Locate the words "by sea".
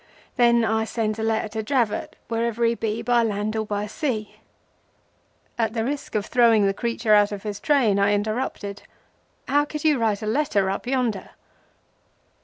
3.67-4.37